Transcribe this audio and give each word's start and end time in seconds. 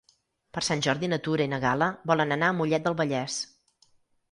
Per 0.57 0.61
Sant 0.67 0.79
Jordi 0.87 1.09
na 1.11 1.19
Tura 1.27 1.47
i 1.51 1.51
na 1.51 1.59
Gal·la 1.67 1.91
volen 2.13 2.39
anar 2.39 2.51
a 2.51 2.57
Mollet 2.63 2.89
del 2.91 2.99
Vallès. 3.05 3.39